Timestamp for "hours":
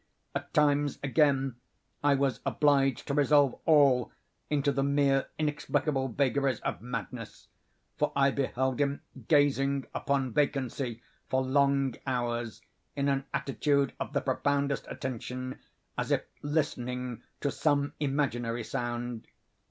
12.07-12.63